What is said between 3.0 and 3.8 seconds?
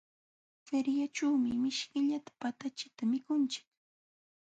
mikunchik.